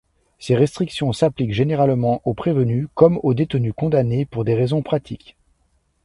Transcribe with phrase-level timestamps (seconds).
[0.39, 5.35] Ces restrictions s'appliquent généralement aux prévenus comme aux détenus condamnés pour des raisons pratiques.